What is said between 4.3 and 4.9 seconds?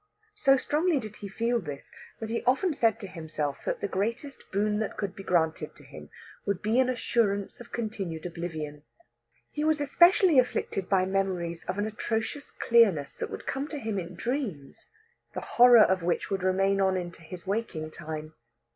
boon